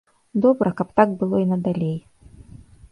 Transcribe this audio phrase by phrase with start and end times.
[0.45, 1.97] Добра, каб так было й надалей.